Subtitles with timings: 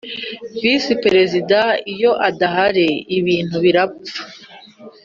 [0.61, 1.59] Visi Perezida
[1.93, 4.19] iyo adahari ibintu birapfa